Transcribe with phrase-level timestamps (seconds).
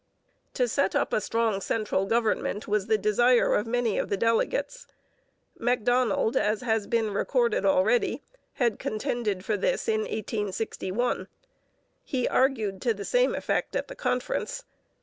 [0.55, 4.87] To set up a strong central government was the desire of many of the delegates.
[5.59, 11.27] Macdonald, as has been recorded already, had contended for this in 1861.
[12.03, 14.63] He argued to the same effect at the conference.